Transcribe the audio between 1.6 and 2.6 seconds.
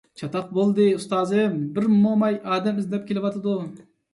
بىر موماي